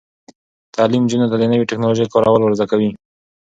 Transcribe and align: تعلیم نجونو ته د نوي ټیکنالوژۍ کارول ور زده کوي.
تعلیم 0.75 1.03
نجونو 1.05 1.29
ته 1.31 1.35
د 1.37 1.43
نوي 1.51 1.65
ټیکنالوژۍ 1.69 2.05
کارول 2.13 2.41
ور 2.43 2.53
زده 2.59 2.65
کوي. 2.71 2.89